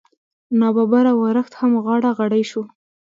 نا 0.59 0.67
ببره 0.75 1.11
ورښت 1.21 1.53
هم 1.59 1.71
غاړه 1.85 2.11
غړۍ 2.17 2.43
شو. 2.51 2.63